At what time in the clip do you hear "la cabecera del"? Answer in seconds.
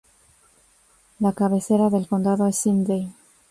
1.19-2.07